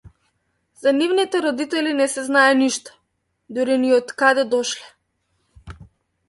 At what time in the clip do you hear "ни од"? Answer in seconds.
3.83-4.15